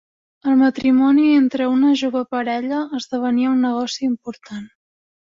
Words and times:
El 0.51 0.55
matrimoni 0.59 1.25
entre 1.41 1.67
una 1.73 1.91
jove 2.01 2.23
parella 2.35 2.79
esdevenia 2.99 3.51
un 3.57 3.61
negoci 3.67 4.03
important. 4.09 4.65